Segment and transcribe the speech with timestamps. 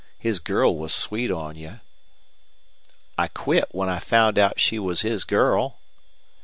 [0.17, 1.79] His girl was sweet on you."
[3.19, 5.77] "I quit when I found out she was his girl."